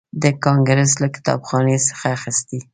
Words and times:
د 0.23 0.23
کانګریس 0.43 0.93
له 1.03 1.07
کتابخانې 1.15 1.77
څخه 1.87 2.05
اخیستی. 2.17 2.59